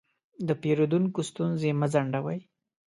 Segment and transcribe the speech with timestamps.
[0.47, 2.39] د پیرودونکو ستونزې مه ځنډوئ.